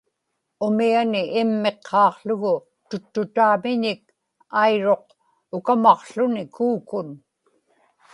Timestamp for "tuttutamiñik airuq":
2.89-5.05